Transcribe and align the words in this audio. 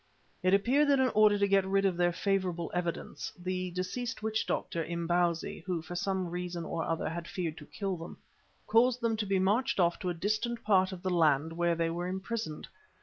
It 0.41 0.55
appeared 0.55 0.87
that 0.89 0.99
in 0.99 1.09
order 1.09 1.37
to 1.37 1.47
get 1.47 1.63
rid 1.63 1.85
of 1.85 1.95
their 1.95 2.11
favourable 2.11 2.71
evidence, 2.73 3.31
the 3.37 3.69
deceased 3.69 4.23
witch 4.23 4.47
doctor, 4.47 4.83
Imbozwi, 4.83 5.59
who 5.67 5.83
for 5.83 5.93
some 5.93 6.27
reason 6.31 6.65
or 6.65 6.83
other 6.83 7.07
had 7.07 7.27
feared 7.27 7.59
to 7.59 7.67
kill 7.67 7.97
them, 7.97 8.17
caused 8.65 8.99
them 9.01 9.15
to 9.17 9.27
be 9.27 9.37
marched 9.37 9.79
off 9.79 9.99
to 9.99 10.09
a 10.09 10.15
distant 10.15 10.63
part 10.63 10.91
of 10.91 11.03
the 11.03 11.11
land 11.11 11.53
where 11.53 11.75
they 11.75 11.91
were 11.91 12.07
imprisoned. 12.07 12.67